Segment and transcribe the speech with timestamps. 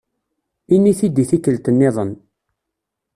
[0.75, 2.11] Ini-t-id i tikkelt-nniḍen.